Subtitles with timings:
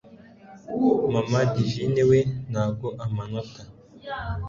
[1.13, 2.19] Mama divine we
[2.51, 3.61] ntago amanota